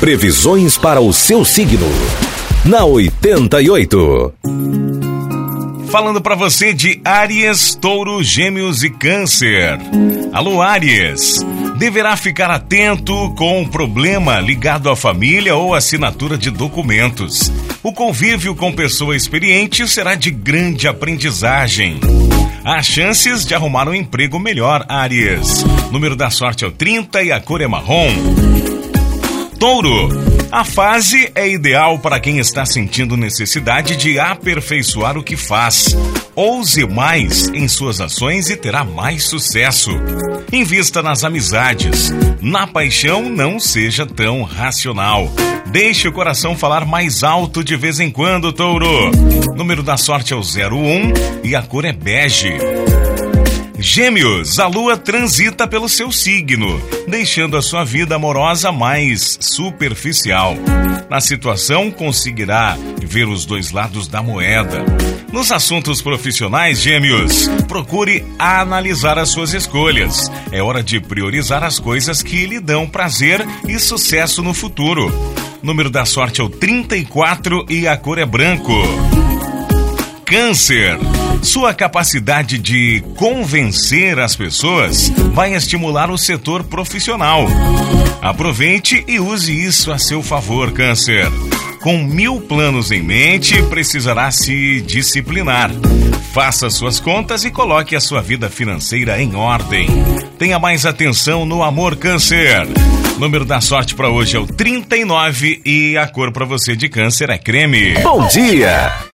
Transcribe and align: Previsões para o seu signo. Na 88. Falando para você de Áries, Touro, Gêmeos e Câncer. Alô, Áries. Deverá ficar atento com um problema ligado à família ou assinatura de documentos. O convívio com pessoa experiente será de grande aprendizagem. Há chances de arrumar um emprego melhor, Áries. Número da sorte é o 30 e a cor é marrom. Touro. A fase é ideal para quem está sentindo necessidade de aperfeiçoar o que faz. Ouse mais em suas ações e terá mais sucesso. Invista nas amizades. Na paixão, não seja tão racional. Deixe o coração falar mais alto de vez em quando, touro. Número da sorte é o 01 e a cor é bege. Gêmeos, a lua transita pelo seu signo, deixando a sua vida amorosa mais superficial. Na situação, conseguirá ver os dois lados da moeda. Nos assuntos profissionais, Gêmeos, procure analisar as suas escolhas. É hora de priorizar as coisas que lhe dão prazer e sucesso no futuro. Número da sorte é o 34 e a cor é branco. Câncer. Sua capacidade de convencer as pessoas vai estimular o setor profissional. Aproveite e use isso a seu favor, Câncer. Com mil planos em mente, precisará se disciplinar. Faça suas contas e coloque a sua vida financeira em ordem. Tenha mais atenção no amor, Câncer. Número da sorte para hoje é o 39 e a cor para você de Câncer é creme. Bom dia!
Previsões 0.00 0.78
para 0.78 0.98
o 0.98 1.12
seu 1.12 1.44
signo. 1.44 1.86
Na 2.64 2.86
88. 2.86 4.32
Falando 5.90 6.22
para 6.22 6.34
você 6.34 6.72
de 6.72 6.98
Áries, 7.04 7.74
Touro, 7.74 8.22
Gêmeos 8.22 8.82
e 8.82 8.88
Câncer. 8.88 9.78
Alô, 10.32 10.62
Áries. 10.62 11.44
Deverá 11.76 12.16
ficar 12.16 12.50
atento 12.50 13.12
com 13.36 13.60
um 13.60 13.68
problema 13.68 14.40
ligado 14.40 14.88
à 14.88 14.96
família 14.96 15.54
ou 15.54 15.74
assinatura 15.74 16.38
de 16.38 16.50
documentos. 16.50 17.52
O 17.82 17.92
convívio 17.92 18.54
com 18.54 18.72
pessoa 18.72 19.14
experiente 19.14 19.86
será 19.86 20.14
de 20.14 20.30
grande 20.30 20.88
aprendizagem. 20.88 22.00
Há 22.64 22.82
chances 22.82 23.44
de 23.44 23.54
arrumar 23.54 23.86
um 23.86 23.94
emprego 23.94 24.38
melhor, 24.38 24.82
Áries. 24.88 25.62
Número 25.92 26.16
da 26.16 26.30
sorte 26.30 26.64
é 26.64 26.68
o 26.68 26.72
30 26.72 27.22
e 27.22 27.30
a 27.30 27.38
cor 27.38 27.60
é 27.60 27.66
marrom. 27.66 28.49
Touro. 29.60 30.08
A 30.50 30.64
fase 30.64 31.30
é 31.34 31.46
ideal 31.46 31.98
para 31.98 32.18
quem 32.18 32.38
está 32.38 32.64
sentindo 32.64 33.14
necessidade 33.14 33.94
de 33.94 34.18
aperfeiçoar 34.18 35.18
o 35.18 35.22
que 35.22 35.36
faz. 35.36 35.94
Ouse 36.34 36.86
mais 36.86 37.48
em 37.48 37.68
suas 37.68 38.00
ações 38.00 38.48
e 38.48 38.56
terá 38.56 38.84
mais 38.84 39.24
sucesso. 39.24 39.90
Invista 40.50 41.02
nas 41.02 41.24
amizades. 41.24 42.10
Na 42.40 42.66
paixão, 42.66 43.28
não 43.28 43.60
seja 43.60 44.06
tão 44.06 44.44
racional. 44.44 45.30
Deixe 45.66 46.08
o 46.08 46.12
coração 46.12 46.56
falar 46.56 46.86
mais 46.86 47.22
alto 47.22 47.62
de 47.62 47.76
vez 47.76 48.00
em 48.00 48.10
quando, 48.10 48.54
touro. 48.54 49.10
Número 49.54 49.82
da 49.82 49.98
sorte 49.98 50.32
é 50.32 50.36
o 50.36 50.40
01 50.40 51.44
e 51.44 51.54
a 51.54 51.60
cor 51.60 51.84
é 51.84 51.92
bege. 51.92 52.54
Gêmeos, 53.82 54.58
a 54.58 54.66
lua 54.66 54.94
transita 54.94 55.66
pelo 55.66 55.88
seu 55.88 56.12
signo, 56.12 56.78
deixando 57.08 57.56
a 57.56 57.62
sua 57.62 57.82
vida 57.82 58.14
amorosa 58.14 58.70
mais 58.70 59.38
superficial. 59.40 60.54
Na 61.08 61.18
situação, 61.18 61.90
conseguirá 61.90 62.76
ver 63.02 63.26
os 63.26 63.46
dois 63.46 63.70
lados 63.70 64.06
da 64.06 64.22
moeda. 64.22 64.84
Nos 65.32 65.50
assuntos 65.50 66.02
profissionais, 66.02 66.82
Gêmeos, 66.82 67.48
procure 67.66 68.22
analisar 68.38 69.18
as 69.18 69.30
suas 69.30 69.54
escolhas. 69.54 70.30
É 70.52 70.62
hora 70.62 70.82
de 70.82 71.00
priorizar 71.00 71.64
as 71.64 71.78
coisas 71.78 72.22
que 72.22 72.44
lhe 72.44 72.60
dão 72.60 72.86
prazer 72.86 73.42
e 73.66 73.78
sucesso 73.78 74.42
no 74.42 74.52
futuro. 74.52 75.10
Número 75.62 75.88
da 75.88 76.04
sorte 76.04 76.42
é 76.42 76.44
o 76.44 76.50
34 76.50 77.64
e 77.70 77.88
a 77.88 77.96
cor 77.96 78.18
é 78.18 78.26
branco. 78.26 78.74
Câncer. 80.26 80.98
Sua 81.42 81.72
capacidade 81.74 82.58
de 82.58 83.02
convencer 83.16 84.18
as 84.18 84.36
pessoas 84.36 85.10
vai 85.32 85.54
estimular 85.54 86.10
o 86.10 86.18
setor 86.18 86.64
profissional. 86.64 87.46
Aproveite 88.20 89.02
e 89.08 89.18
use 89.18 89.52
isso 89.52 89.90
a 89.90 89.98
seu 89.98 90.22
favor, 90.22 90.70
Câncer. 90.72 91.26
Com 91.82 91.96
mil 91.98 92.40
planos 92.42 92.90
em 92.90 93.02
mente, 93.02 93.62
precisará 93.64 94.30
se 94.30 94.82
disciplinar. 94.82 95.70
Faça 96.32 96.68
suas 96.68 97.00
contas 97.00 97.44
e 97.44 97.50
coloque 97.50 97.96
a 97.96 98.00
sua 98.00 98.20
vida 98.20 98.50
financeira 98.50 99.20
em 99.20 99.34
ordem. 99.34 99.88
Tenha 100.38 100.58
mais 100.58 100.84
atenção 100.84 101.46
no 101.46 101.62
amor, 101.62 101.96
Câncer. 101.96 102.68
Número 103.18 103.46
da 103.46 103.60
sorte 103.60 103.94
para 103.94 104.10
hoje 104.10 104.36
é 104.36 104.38
o 104.38 104.46
39 104.46 105.62
e 105.64 105.96
a 105.96 106.06
cor 106.06 106.32
para 106.32 106.44
você 106.44 106.76
de 106.76 106.88
Câncer 106.88 107.30
é 107.30 107.38
creme. 107.38 107.94
Bom 108.02 108.26
dia! 108.28 109.08